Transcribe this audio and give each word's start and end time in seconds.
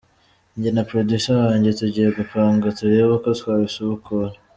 Njye 0.57 0.69
na 0.73 0.83
Producer 0.89 1.35
wanjye 1.45 1.69
tugiye 1.79 2.09
gupanga 2.17 2.75
turebe 2.77 3.11
uko 3.17 3.29
twabisubukura. 3.39 4.31